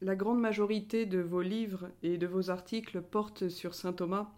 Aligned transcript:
la 0.00 0.14
grande 0.14 0.40
majorité 0.40 1.06
de 1.06 1.18
vos 1.18 1.42
livres 1.42 1.90
et 2.02 2.18
de 2.18 2.26
vos 2.26 2.50
articles 2.50 3.02
portent 3.02 3.48
sur 3.48 3.74
saint 3.74 3.92
Thomas. 3.92 4.30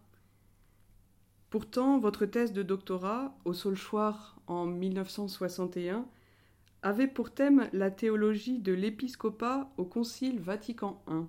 Pourtant, 1.50 1.98
votre 1.98 2.26
thèse 2.26 2.52
de 2.52 2.62
doctorat 2.62 3.36
au 3.44 3.52
Saulchoir 3.52 4.40
en 4.46 4.66
1961 4.66 6.06
avait 6.82 7.08
pour 7.08 7.32
thème 7.32 7.68
la 7.72 7.90
théologie 7.90 8.58
de 8.58 8.72
l'épiscopat 8.72 9.70
au 9.76 9.84
Concile 9.84 10.40
Vatican 10.40 11.02
I. 11.08 11.24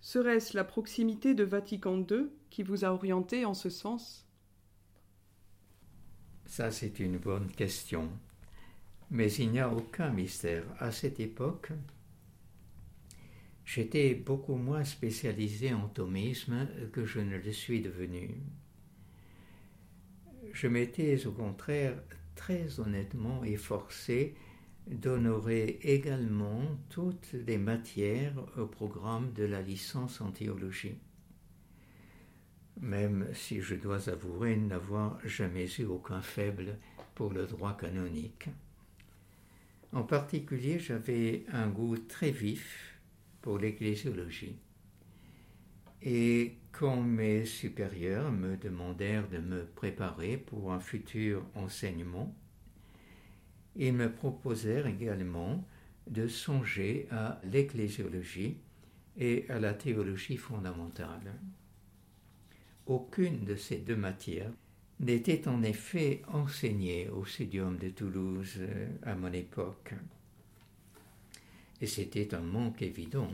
Serait-ce 0.00 0.56
la 0.56 0.64
proximité 0.64 1.34
de 1.34 1.44
Vatican 1.44 1.98
II 1.98 2.28
qui 2.50 2.62
vous 2.62 2.84
a 2.84 2.88
orienté 2.88 3.44
en 3.44 3.54
ce 3.54 3.70
sens? 3.70 4.26
Ça, 6.46 6.70
c'est 6.70 7.00
une 7.00 7.18
bonne 7.18 7.50
question. 7.50 8.08
Mais 9.10 9.32
il 9.34 9.50
n'y 9.50 9.60
a 9.60 9.72
aucun 9.72 10.10
mystère. 10.10 10.64
À 10.78 10.90
cette 10.90 11.20
époque, 11.20 11.72
j'étais 13.66 14.14
beaucoup 14.14 14.54
moins 14.54 14.84
spécialisé 14.84 15.74
en 15.74 15.88
thomisme 15.88 16.68
que 16.92 17.04
je 17.04 17.18
ne 17.18 17.36
le 17.36 17.52
suis 17.52 17.82
devenu. 17.82 18.30
Je 20.52 20.68
m'étais 20.68 21.26
au 21.26 21.32
contraire 21.32 22.00
très 22.36 22.80
honnêtement 22.80 23.44
efforcé 23.44 24.34
d'honorer 24.86 25.80
également 25.82 26.62
toutes 26.90 27.32
les 27.32 27.58
matières 27.58 28.34
au 28.56 28.66
programme 28.66 29.32
de 29.32 29.44
la 29.44 29.60
licence 29.60 30.20
en 30.20 30.30
théologie, 30.30 30.94
même 32.80 33.26
si 33.34 33.60
je 33.60 33.74
dois 33.74 34.08
avouer 34.08 34.56
n'avoir 34.56 35.18
jamais 35.24 35.66
eu 35.80 35.86
aucun 35.86 36.22
faible 36.22 36.78
pour 37.16 37.32
le 37.32 37.46
droit 37.46 37.76
canonique. 37.76 38.48
En 39.92 40.04
particulier, 40.04 40.78
j'avais 40.78 41.44
un 41.52 41.68
goût 41.68 41.96
très 41.96 42.30
vif 42.30 42.95
pour. 43.46 44.56
Et 46.02 46.56
quand 46.72 47.00
mes 47.00 47.44
supérieurs 47.44 48.30
me 48.30 48.56
demandèrent 48.56 49.28
de 49.28 49.38
me 49.38 49.64
préparer 49.64 50.36
pour 50.36 50.72
un 50.72 50.80
futur 50.80 51.44
enseignement, 51.54 52.34
ils 53.76 53.92
me 53.92 54.12
proposèrent 54.12 54.86
également 54.86 55.66
de 56.08 56.28
songer 56.28 57.08
à 57.10 57.40
l'ecclésiologie 57.44 58.58
et 59.16 59.46
à 59.48 59.58
la 59.58 59.74
théologie 59.74 60.36
fondamentale. 60.36 61.34
Aucune 62.86 63.44
de 63.44 63.56
ces 63.56 63.78
deux 63.78 63.96
matières 63.96 64.52
n'était 65.00 65.48
en 65.48 65.62
effet 65.62 66.22
enseignée 66.28 67.08
au 67.08 67.24
Studium 67.24 67.76
de 67.78 67.88
Toulouse 67.88 68.54
euh, 68.58 68.88
à 69.02 69.14
mon 69.14 69.32
époque. 69.32 69.94
Et 71.80 71.86
c'était 71.86 72.34
un 72.34 72.40
manque 72.40 72.82
évident, 72.82 73.30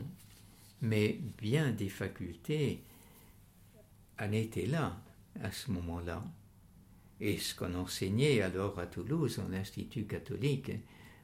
mais 0.81 1.19
bien 1.41 1.71
des 1.71 1.89
facultés 1.89 2.83
en 4.19 4.31
étaient 4.31 4.65
là 4.65 5.01
à 5.41 5.51
ce 5.51 5.71
moment-là. 5.71 6.23
Et 7.19 7.37
ce 7.37 7.55
qu'on 7.55 7.73
enseignait 7.75 8.41
alors 8.41 8.79
à 8.79 8.85
Toulouse, 8.85 9.39
en 9.39 9.47
l'Institut 9.47 10.05
catholique, 10.05 10.71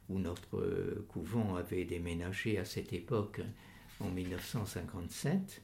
où 0.07 0.17
notre 0.17 1.03
couvent 1.09 1.55
avait 1.55 1.85
déménagé 1.85 2.57
à 2.57 2.65
cette 2.65 2.93
époque 2.93 3.41
en 3.99 4.09
1957, 4.09 5.61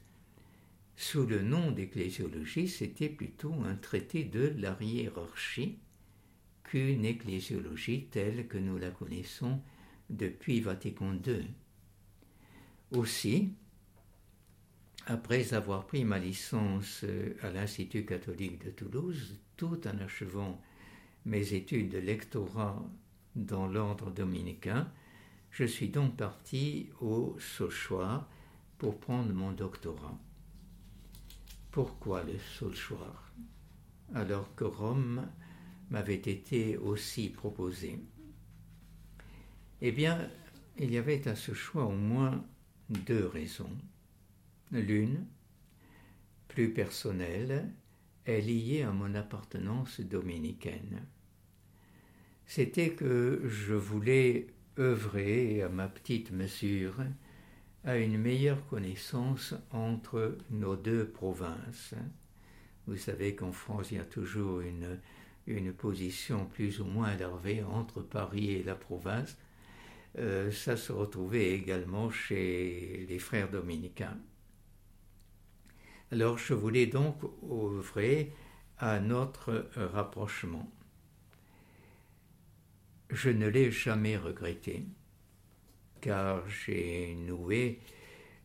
sous 0.96 1.26
le 1.26 1.42
nom 1.42 1.72
d'ecclésiologie, 1.72 2.68
c'était 2.68 3.08
plutôt 3.08 3.54
un 3.64 3.74
traité 3.74 4.24
de 4.24 4.54
la 4.58 4.76
hiérarchie 4.80 5.78
qu'une 6.64 7.04
ecclésiologie 7.04 8.06
telle 8.10 8.46
que 8.46 8.58
nous 8.58 8.78
la 8.78 8.90
connaissons 8.90 9.60
depuis 10.10 10.60
Vatican 10.60 11.14
II. 11.26 11.46
Aussi, 12.92 13.52
après 15.06 15.54
avoir 15.54 15.86
pris 15.86 16.04
ma 16.04 16.18
licence 16.18 17.02
euh, 17.04 17.36
à 17.42 17.50
l'Institut 17.50 18.04
catholique 18.04 18.64
de 18.64 18.70
Toulouse, 18.70 19.38
tout 19.56 19.86
en 19.86 19.98
achevant 19.98 20.60
mes 21.24 21.54
études 21.54 21.90
de 21.90 21.98
lectorat 21.98 22.84
dans 23.34 23.66
l'ordre 23.66 24.10
dominicain, 24.10 24.90
je 25.50 25.64
suis 25.64 25.88
donc 25.88 26.16
parti 26.16 26.90
au 27.00 27.36
Sauchoir 27.38 28.28
pour 28.78 28.98
prendre 28.98 29.32
mon 29.32 29.52
doctorat. 29.52 30.18
Pourquoi 31.70 32.22
le 32.22 32.38
Sauchoir 32.38 33.26
alors 34.14 34.54
que 34.54 34.64
Rome 34.64 35.26
m'avait 35.90 36.14
été 36.14 36.76
aussi 36.76 37.28
proposé 37.28 37.98
Eh 39.82 39.92
bien, 39.92 40.30
il 40.78 40.92
y 40.92 40.98
avait 40.98 41.28
à 41.28 41.36
ce 41.36 41.52
choix 41.52 41.84
au 41.84 41.92
moins 41.92 42.44
deux 42.88 43.26
raisons. 43.26 43.76
L'une, 44.72 45.26
plus 46.48 46.72
personnelle, 46.72 47.70
est 48.24 48.40
liée 48.40 48.82
à 48.82 48.90
mon 48.90 49.14
appartenance 49.14 50.00
dominicaine. 50.00 51.06
C'était 52.46 52.90
que 52.90 53.42
je 53.44 53.74
voulais 53.74 54.48
œuvrer 54.78 55.62
à 55.62 55.68
ma 55.68 55.88
petite 55.88 56.30
mesure 56.30 56.96
à 57.84 57.96
une 57.98 58.18
meilleure 58.18 58.66
connaissance 58.66 59.54
entre 59.70 60.36
nos 60.50 60.76
deux 60.76 61.06
provinces. 61.08 61.94
Vous 62.86 62.96
savez 62.96 63.34
qu'en 63.34 63.52
France, 63.52 63.90
il 63.90 63.98
y 63.98 64.00
a 64.00 64.04
toujours 64.04 64.60
une, 64.60 65.00
position 65.72 66.46
plus 66.46 66.80
ou 66.80 66.84
moins 66.84 67.12
énervée 67.12 67.62
entre 67.62 68.00
Paris 68.00 68.52
et 68.52 68.62
la 68.64 68.74
province. 68.74 69.36
Euh, 70.18 70.50
ça 70.50 70.76
se 70.76 70.92
retrouvait 70.92 71.52
également 71.52 72.10
chez 72.10 73.06
les 73.08 73.18
frères 73.18 73.50
dominicains. 73.50 74.16
Alors 76.10 76.38
je 76.38 76.54
voulais 76.54 76.86
donc 76.86 77.16
œuvrer 77.50 78.32
à 78.78 79.00
notre 79.00 79.68
rapprochement. 79.74 80.70
Je 83.10 83.30
ne 83.30 83.46
l'ai 83.48 83.70
jamais 83.70 84.16
regretté, 84.16 84.84
car 86.00 86.48
j'ai 86.48 87.14
noué 87.14 87.80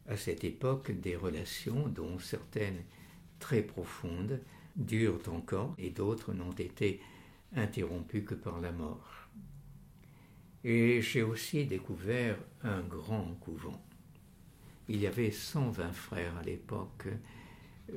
à 0.07 0.17
cette 0.17 0.43
époque 0.43 0.91
des 0.91 1.15
relations 1.15 1.87
dont 1.87 2.19
certaines 2.19 2.83
très 3.39 3.61
profondes 3.61 4.41
durent 4.75 5.21
encore 5.27 5.73
et 5.77 5.89
d'autres 5.89 6.33
n'ont 6.33 6.51
été 6.51 7.01
interrompues 7.55 8.23
que 8.23 8.35
par 8.35 8.59
la 8.61 8.71
mort. 8.71 9.20
Et 10.63 11.01
j'ai 11.01 11.23
aussi 11.23 11.65
découvert 11.65 12.37
un 12.63 12.81
grand 12.81 13.35
couvent. 13.39 13.81
Il 14.87 15.01
y 15.01 15.07
avait 15.07 15.31
120 15.31 15.91
frères 15.93 16.37
à 16.37 16.43
l'époque 16.43 17.07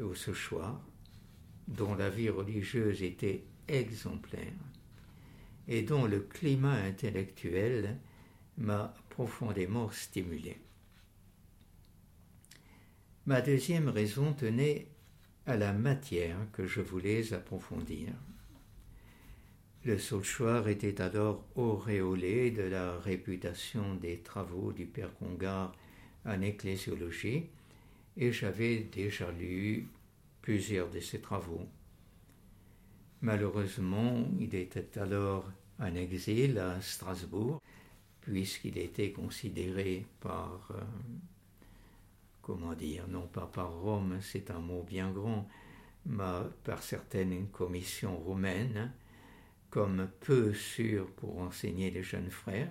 au 0.01 0.15
Seuchoir, 0.15 0.81
dont 1.69 1.95
la 1.95 2.11
vie 2.11 2.31
religieuse 2.31 3.03
était 3.03 3.45
exemplaire 3.69 4.53
et 5.69 5.83
dont 5.83 6.07
le 6.07 6.21
climat 6.21 6.75
intellectuel 6.75 7.99
m'a 8.59 8.95
profondément 9.09 9.91
stimulé. 9.91 10.59
Ma 13.27 13.41
deuxième 13.41 13.89
raison 13.89 14.35
tenait 14.35 14.89
à 15.47 15.57
la 15.57 15.73
matière 15.73 16.37
que 16.53 16.67
je 16.67 16.81
voulais 16.81 17.33
approfondir. 17.33 18.13
Le 19.85 19.99
Saulchoir 19.99 20.67
était 20.69 21.03
alors 21.03 21.45
auréolé 21.57 22.51
de 22.51 22.63
la 22.63 22.99
réputation 23.01 23.97
des 23.97 24.21
travaux 24.21 24.73
du 24.73 24.87
père 24.87 25.13
Congar 25.19 25.77
en 26.25 26.41
ecclésiologie 26.41 27.45
et 28.17 28.33
j'avais 28.33 28.79
déjà 28.79 29.31
lu 29.31 29.87
plusieurs 30.41 30.89
de 30.89 31.01
ses 31.01 31.21
travaux. 31.21 31.69
Malheureusement, 33.21 34.27
il 34.41 34.55
était 34.55 34.99
alors 34.99 35.51
en 35.79 35.95
exil 35.95 36.59
à 36.59 36.81
Strasbourg, 36.81 37.61
puisqu'il 38.23 38.79
était 38.79 39.13
considéré 39.13 40.07
par, 40.21 40.67
euh, 40.71 40.81
comment 42.41 42.73
dire, 42.73 43.07
non 43.09 43.27
pas 43.27 43.51
par 43.53 43.71
Rome, 43.71 44.17
c'est 44.23 44.51
un 44.51 44.61
mot 44.61 44.83
bien 44.83 45.11
grand, 45.11 45.47
mais 46.07 46.41
par 46.65 46.83
certaines 46.83 47.49
commissions 47.49 48.17
romaines, 48.17 48.91
comme 49.75 50.09
peu 50.21 50.55
sûr 50.55 51.11
pour 51.17 51.41
enseigner 51.41 51.91
les 51.91 52.05
jeunes 52.05 52.31
frères. 52.31 52.71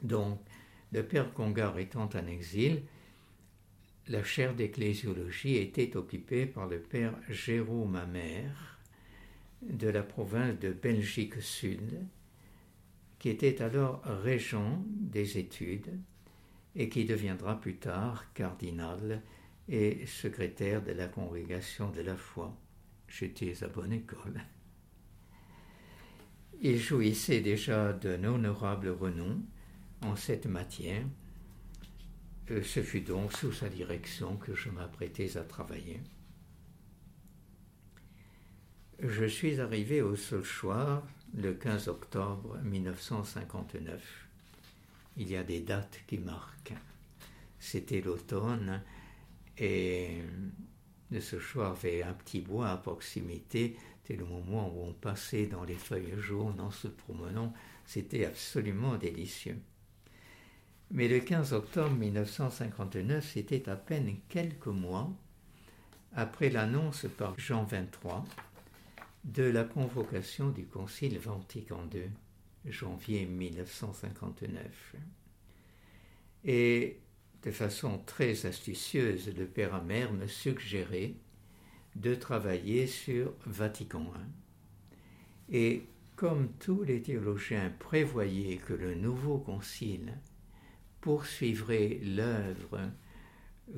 Donc, 0.00 0.38
le 0.92 1.02
père 1.02 1.34
Congar 1.34 1.76
étant 1.80 2.08
en 2.14 2.26
exil, 2.28 2.82
la 4.06 4.22
chaire 4.22 4.54
d'ecclésiologie 4.54 5.56
était 5.56 5.96
occupée 5.96 6.46
par 6.46 6.68
le 6.68 6.78
père 6.78 7.16
Jérôme 7.28 7.96
Amère 7.96 8.78
de 9.60 9.88
la 9.88 10.04
province 10.04 10.56
de 10.60 10.70
Belgique 10.70 11.42
Sud, 11.42 12.06
qui 13.18 13.28
était 13.28 13.60
alors 13.60 14.02
régent 14.04 14.84
des 14.86 15.36
études 15.36 15.98
et 16.76 16.88
qui 16.88 17.06
deviendra 17.06 17.60
plus 17.60 17.78
tard 17.78 18.32
cardinal 18.34 19.20
et 19.68 20.06
secrétaire 20.06 20.80
de 20.80 20.92
la 20.92 21.08
congrégation 21.08 21.90
de 21.90 22.02
la 22.02 22.16
foi. 22.16 22.56
J'étais 23.08 23.64
à 23.64 23.66
bonne 23.66 23.94
école. 23.94 24.40
Il 26.64 26.78
jouissait 26.78 27.42
déjà 27.42 27.92
d'un 27.92 28.24
honorable 28.24 28.88
renom 28.88 29.42
en 30.00 30.16
cette 30.16 30.46
matière 30.46 31.04
euh, 32.50 32.62
ce 32.62 32.82
fut 32.82 33.02
donc 33.02 33.32
sous 33.32 33.52
sa 33.52 33.68
direction 33.68 34.36
que 34.36 34.54
je 34.54 34.70
m'apprêtais 34.70 35.36
à 35.36 35.42
travailler. 35.42 36.00
Je 38.98 39.26
suis 39.26 39.60
arrivé 39.60 40.00
au 40.00 40.16
Solchoir 40.16 41.06
le 41.34 41.52
15 41.52 41.88
octobre 41.88 42.58
1959. 42.62 44.02
Il 45.18 45.30
y 45.30 45.36
a 45.36 45.44
des 45.44 45.60
dates 45.60 46.00
qui 46.06 46.16
marquent. 46.16 46.74
C'était 47.58 48.00
l'automne 48.00 48.82
et 49.58 50.22
le 51.10 51.20
Solchoir 51.20 51.72
avait 51.72 52.02
un 52.02 52.14
petit 52.14 52.40
bois 52.40 52.70
à 52.70 52.76
proximité. 52.78 53.76
C'était 54.06 54.20
le 54.20 54.26
moment 54.26 54.70
où 54.74 54.82
on 54.84 54.92
passait 54.92 55.46
dans 55.46 55.64
les 55.64 55.76
feuilles 55.76 56.12
jaunes 56.18 56.60
en 56.60 56.70
se 56.70 56.88
promenant. 56.88 57.54
C'était 57.86 58.26
absolument 58.26 58.96
délicieux. 58.96 59.56
Mais 60.90 61.08
le 61.08 61.20
15 61.20 61.54
octobre 61.54 61.94
1959, 61.94 63.32
c'était 63.32 63.66
à 63.66 63.76
peine 63.76 64.16
quelques 64.28 64.66
mois 64.66 65.10
après 66.12 66.50
l'annonce 66.50 67.06
par 67.16 67.38
Jean 67.38 67.64
XXIII 67.64 68.20
de 69.24 69.44
la 69.44 69.64
convocation 69.64 70.50
du 70.50 70.66
Concile 70.66 71.18
Vatican 71.18 71.88
II, 71.94 72.10
janvier 72.70 73.24
1959. 73.24 74.96
Et 76.44 76.98
de 77.42 77.50
façon 77.50 77.98
très 78.04 78.44
astucieuse, 78.44 79.34
le 79.34 79.46
Père 79.46 79.74
Amer 79.74 80.12
me 80.12 80.26
suggérait 80.26 81.14
de 81.94 82.14
travailler 82.14 82.86
sur 82.86 83.32
Vatican 83.46 84.12
I. 85.50 85.56
Et 85.56 85.86
comme 86.16 86.52
tous 86.58 86.82
les 86.84 87.02
théologiens 87.02 87.72
prévoyaient 87.78 88.56
que 88.56 88.72
le 88.72 88.94
nouveau 88.94 89.38
concile 89.38 90.18
poursuivrait 91.00 92.00
l'œuvre 92.02 92.80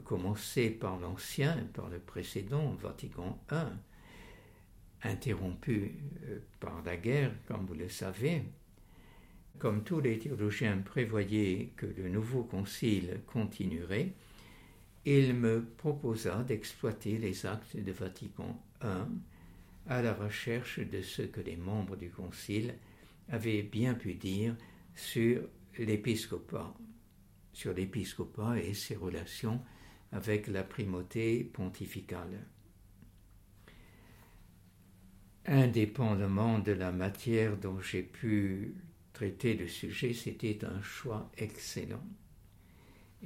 commencée 0.04 0.70
par 0.70 0.98
l'ancien, 0.98 1.56
par 1.74 1.88
le 1.88 1.98
précédent 1.98 2.74
Vatican 2.74 3.38
I, 3.50 3.64
interrompu 5.02 5.94
euh, 6.24 6.38
par 6.60 6.82
la 6.84 6.96
guerre, 6.96 7.32
comme 7.46 7.66
vous 7.66 7.74
le 7.74 7.88
savez, 7.88 8.42
comme 9.58 9.84
tous 9.84 10.00
les 10.00 10.18
théologiens 10.18 10.78
prévoyaient 10.78 11.72
que 11.76 11.86
le 11.86 12.08
nouveau 12.08 12.42
concile 12.44 13.20
continuerait, 13.26 14.12
il 15.06 15.35
me 15.35 15.64
proposa 15.64 16.43
d'exploiter 16.43 17.17
les 17.17 17.47
actes 17.47 17.76
de 17.76 17.93
Vatican 17.93 18.61
I 18.82 18.87
à 19.88 20.03
la 20.03 20.12
recherche 20.12 20.81
de 20.81 21.00
ce 21.00 21.23
que 21.23 21.41
les 21.41 21.56
membres 21.56 21.97
du 21.97 22.11
concile 22.11 22.75
avaient 23.31 23.62
bien 23.62 23.94
pu 23.94 24.14
dire 24.14 24.55
sur 24.94 25.43
l'épiscopat, 25.79 26.75
sur 27.53 27.73
l'épiscopat 27.73 28.58
et 28.58 28.75
ses 28.75 28.97
relations 28.97 29.62
avec 30.12 30.49
la 30.49 30.64
primauté 30.64 31.44
pontificale 31.44 32.47
indépendamment 35.47 36.59
de 36.59 36.73
la 36.73 36.93
matière 36.93 37.56
dont 37.56 37.81
j'ai 37.81 38.02
pu 38.02 38.75
traiter 39.12 39.55
le 39.55 39.69
sujet, 39.69 40.12
c'était 40.12 40.64
un 40.64 40.82
choix 40.82 41.31
excellent. 41.38 42.05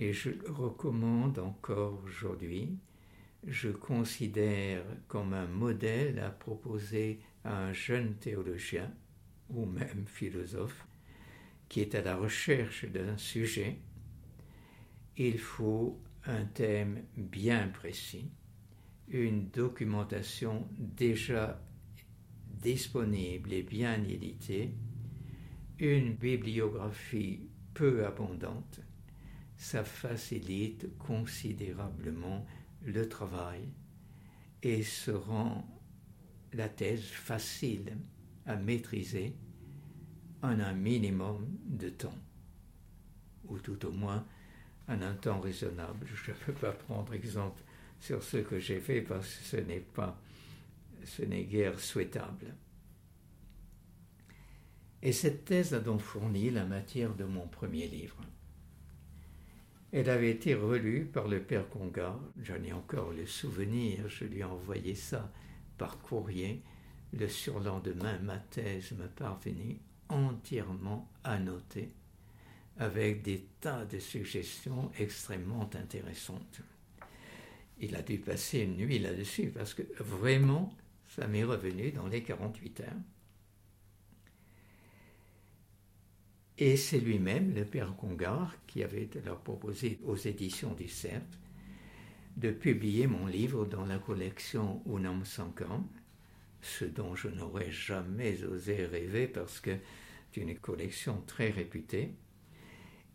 Et 0.01 0.15
je 0.15 0.31
le 0.31 0.51
recommande 0.51 1.39
encore 1.39 2.03
aujourd'hui. 2.07 2.79
Je 3.47 3.69
considère 3.69 4.83
comme 5.09 5.35
un 5.35 5.47
modèle 5.47 6.19
à 6.21 6.31
proposer 6.31 7.21
à 7.45 7.67
un 7.67 7.75
jeune 7.75 8.15
théologien 8.15 8.91
ou 9.51 9.67
même 9.67 10.07
philosophe 10.07 10.87
qui 11.69 11.83
est 11.83 11.95
à 11.95 12.01
la 12.01 12.17
recherche 12.17 12.87
d'un 12.87 13.19
sujet. 13.19 13.77
Il 15.19 15.39
faut 15.39 16.01
un 16.25 16.47
thème 16.47 17.05
bien 17.17 17.69
précis, 17.69 18.31
une 19.09 19.51
documentation 19.51 20.67
déjà 20.79 21.63
disponible 22.49 23.53
et 23.53 23.63
bien 23.63 24.03
édité, 24.05 24.73
une 25.79 26.15
bibliographie 26.15 27.51
peu 27.75 28.07
abondante, 28.07 28.81
ça 29.61 29.85
facilite 29.85 30.89
considérablement 30.97 32.47
le 32.83 33.07
travail 33.07 33.69
et 34.63 34.83
se 34.83 35.11
rend 35.11 35.69
la 36.55 36.71
thèse 36.71 37.05
facile 37.05 37.99
à 38.47 38.57
maîtriser 38.57 39.37
en 40.43 40.59
un 40.59 40.73
minimum 40.73 41.47
de 41.67 41.91
temps, 41.91 42.19
ou 43.49 43.59
tout 43.59 43.85
au 43.85 43.93
moins 43.93 44.27
en 44.89 45.03
un 45.03 45.13
temps 45.13 45.41
raisonnable. 45.41 46.07
Je 46.07 46.31
ne 46.31 46.37
peux 46.39 46.55
pas 46.55 46.73
prendre 46.73 47.13
exemple 47.13 47.63
sur 48.01 48.23
ce 48.23 48.39
que 48.39 48.59
j'ai 48.59 48.81
fait 48.81 49.03
parce 49.03 49.29
que 49.29 49.45
ce 49.45 49.57
n'est 49.59 49.81
pas 49.81 50.19
ce 51.05 51.23
n'est 51.23 51.45
guère 51.45 51.79
souhaitable. 51.79 52.55
Et 55.03 55.13
cette 55.13 55.45
thèse 55.45 55.75
a 55.75 55.81
donc 55.81 56.01
fourni 56.01 56.51
la 56.51 56.65
matière 56.65 57.15
de 57.15 57.25
mon 57.25 57.47
premier 57.47 57.87
livre. 57.87 58.17
Elle 59.93 60.09
avait 60.09 60.31
été 60.31 60.55
relue 60.55 61.07
par 61.07 61.27
le 61.27 61.43
père 61.43 61.69
Conga, 61.69 62.17
j'en 62.41 62.63
ai 62.63 62.73
encore 62.73 63.11
le 63.11 63.27
souvenir, 63.27 64.09
je 64.09 64.25
lui 64.25 64.39
ai 64.39 64.45
envoyé 64.45 64.95
ça 64.95 65.33
par 65.79 65.99
courrier. 65.99 66.63
Le 67.13 67.27
surlendemain, 67.27 68.19
ma 68.21 68.39
thèse 68.39 68.93
me 68.93 69.09
parvenait 69.09 69.81
entièrement 70.09 71.11
annotée, 71.25 71.91
avec 72.79 73.23
des 73.23 73.47
tas 73.61 73.85
de 73.85 73.99
suggestions 73.99 74.93
extrêmement 74.97 75.69
intéressantes. 75.75 76.61
Il 77.81 77.97
a 77.97 78.03
dû 78.03 78.19
passer 78.19 78.61
une 78.61 78.77
nuit 78.77 79.01
là-dessus, 79.01 79.51
parce 79.51 79.75
que 79.75 79.83
vraiment, 79.99 80.73
ça 81.09 81.27
m'est 81.27 81.43
revenu 81.43 81.91
dans 81.91 82.07
les 82.07 82.23
48 82.23 82.81
heures. 82.81 82.93
Et 86.63 86.77
c'est 86.77 87.01
lui-même, 87.01 87.55
le 87.55 87.65
père 87.65 87.97
Congar, 87.97 88.55
qui 88.67 88.83
avait 88.83 89.09
alors 89.25 89.41
proposé 89.41 89.99
aux 90.05 90.17
éditions 90.17 90.75
du 90.75 90.89
CERF 90.89 91.23
de 92.37 92.51
publier 92.51 93.07
mon 93.07 93.27
livre 93.27 93.65
dans 93.65 93.87
la 93.87 93.99
collection 93.99 94.83
Unam 94.87 95.25
Sankam, 95.25 95.87
ce 96.61 96.85
dont 96.85 97.15
je 97.17 97.29
n'aurais 97.29 97.71
jamais 97.71 98.45
osé 98.45 98.85
rêver 98.85 99.27
parce 99.27 99.59
que 99.59 99.71
c'est 100.31 100.43
une 100.43 100.55
collection 100.59 101.23
très 101.27 101.49
réputée. 101.49 102.13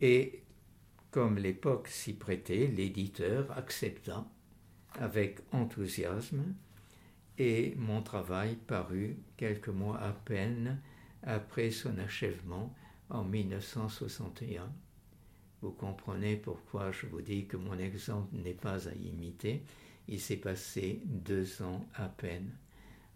Et 0.01 0.41
comme 1.11 1.37
l'époque 1.37 1.87
s'y 1.87 2.13
prêtait, 2.13 2.65
l'éditeur 2.75 3.55
accepta 3.55 4.25
avec 4.99 5.39
enthousiasme 5.51 6.55
et 7.37 7.75
mon 7.77 8.01
travail 8.01 8.55
parut 8.55 9.17
quelques 9.37 9.69
mois 9.69 9.99
à 9.99 10.13
peine 10.13 10.81
après 11.21 11.69
son 11.69 11.99
achèvement 11.99 12.75
en 13.09 13.23
1961. 13.23 14.71
Vous 15.61 15.71
comprenez 15.71 16.35
pourquoi 16.35 16.91
je 16.91 17.07
vous 17.07 17.21
dis 17.21 17.45
que 17.45 17.57
mon 17.57 17.77
exemple 17.77 18.35
n'est 18.35 18.53
pas 18.53 18.87
à 18.87 18.93
imiter. 18.93 19.63
Il 20.07 20.19
s'est 20.19 20.37
passé 20.37 21.01
deux 21.05 21.61
ans 21.61 21.87
à 21.95 22.07
peine 22.07 22.51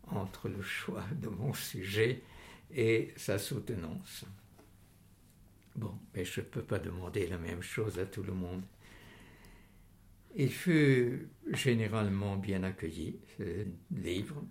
entre 0.08 0.50
le 0.50 0.62
choix 0.62 1.05
de 1.22 1.29
mon 1.29 1.53
sujet 1.53 2.24
et 2.72 3.13
sa 3.15 3.38
soutenance. 3.38 4.25
Bon, 5.75 5.93
mais 6.13 6.25
je 6.25 6.41
ne 6.41 6.46
peux 6.46 6.63
pas 6.63 6.79
demander 6.79 7.27
la 7.27 7.38
même 7.38 7.62
chose 7.62 8.00
à 8.00 8.05
tout 8.05 8.24
le 8.24 8.34
monde. 8.34 8.63
Il 10.36 10.51
fut 10.51 11.29
généralement 11.51 12.36
bien 12.36 12.63
accueilli, 12.63 13.19
ce 13.38 13.65
livre, 13.91 14.43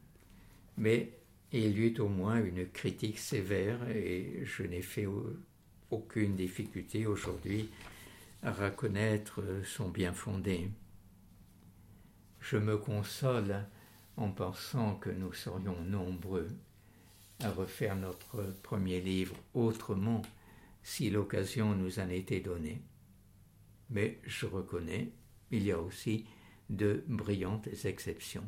mais 0.76 1.12
il 1.52 1.78
y 1.78 1.86
eut 1.86 2.00
au 2.00 2.08
moins 2.08 2.42
une 2.42 2.66
critique 2.68 3.18
sévère 3.18 3.88
et 3.88 4.42
je 4.44 4.62
n'ai 4.62 4.82
fait 4.82 5.06
aucune 5.90 6.36
difficulté 6.36 7.06
aujourd'hui 7.06 7.70
à 8.42 8.52
reconnaître 8.52 9.42
son 9.64 9.88
bien 9.88 10.12
fondé. 10.12 10.70
Je 12.40 12.56
me 12.56 12.76
console 12.76 13.64
en 14.16 14.30
pensant 14.30 14.96
que 14.96 15.10
nous 15.10 15.32
serions 15.32 15.80
nombreux 15.82 16.48
à 17.40 17.50
refaire 17.50 17.96
notre 17.96 18.54
premier 18.62 19.00
livre 19.00 19.36
autrement 19.54 20.22
si 20.82 21.10
l'occasion 21.10 21.74
nous 21.74 21.98
en 21.98 22.08
était 22.08 22.40
donnée. 22.40 22.82
Mais 23.90 24.18
je 24.24 24.46
reconnais 24.46 25.12
il 25.50 25.64
y 25.64 25.72
a 25.72 25.80
aussi 25.80 26.26
de 26.68 27.04
brillantes 27.08 27.68
exceptions. 27.84 28.44